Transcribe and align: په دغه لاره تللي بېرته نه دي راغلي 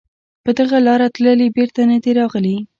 په 0.43 0.51
دغه 0.59 0.77
لاره 0.87 1.07
تللي 1.15 1.47
بېرته 1.55 1.81
نه 1.91 1.97
دي 2.03 2.11
راغلي 2.19 2.57